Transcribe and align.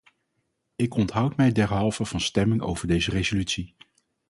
Ik 0.75 0.93
onthoud 0.93 1.35
mij 1.35 1.51
derhalve 1.51 2.05
van 2.05 2.19
stemming 2.21 2.61
over 2.61 2.87
deze 2.87 3.11
resolutie. 3.11 3.75